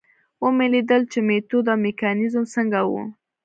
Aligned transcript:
ومې 0.43 0.67
لیدل 0.73 1.01
چې 1.11 1.19
میتود 1.27 1.65
او 1.71 1.77
میکانیزم 1.85 2.43
څنګه 2.53 2.79
و. 2.89 2.91